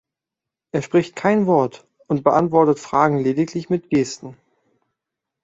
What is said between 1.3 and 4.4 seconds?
Wort und beantwortet Fragen lediglich mit Gesten.